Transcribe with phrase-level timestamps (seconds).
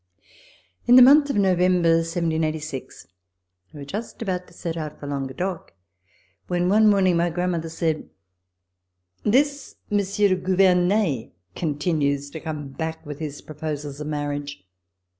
[0.87, 2.87] In the month of November, 1789,
[3.71, 5.75] we were just about to set out for Languedoc
[6.47, 8.09] when one morning my grandmother said:
[9.23, 14.65] "This Monsieur de Gouvernet continues to come back with his proposals of marriage.